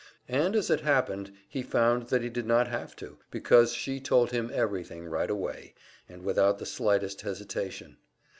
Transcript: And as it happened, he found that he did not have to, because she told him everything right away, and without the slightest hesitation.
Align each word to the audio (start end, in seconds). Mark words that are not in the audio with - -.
And 0.29 0.55
as 0.55 0.71
it 0.71 0.79
happened, 0.79 1.31
he 1.47 1.61
found 1.61 2.07
that 2.07 2.23
he 2.23 2.29
did 2.29 2.47
not 2.47 2.67
have 2.67 2.95
to, 2.95 3.19
because 3.29 3.71
she 3.73 3.99
told 3.99 4.31
him 4.31 4.49
everything 4.51 5.05
right 5.05 5.29
away, 5.29 5.75
and 6.09 6.23
without 6.23 6.57
the 6.57 6.65
slightest 6.65 7.21
hesitation. 7.21 7.97